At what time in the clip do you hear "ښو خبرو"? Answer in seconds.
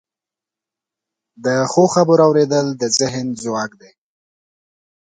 1.71-2.23